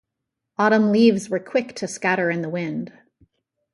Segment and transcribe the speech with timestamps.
[0.57, 2.91] Autumn leaves were quick to scatter in the wind